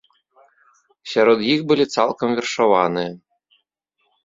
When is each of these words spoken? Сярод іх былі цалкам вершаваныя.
Сярод 1.11 1.39
іх 1.53 1.59
былі 1.73 1.85
цалкам 1.97 2.29
вершаваныя. 2.41 3.11